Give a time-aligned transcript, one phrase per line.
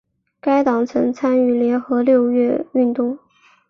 [0.39, 3.19] 该党曾参加联合六月运动。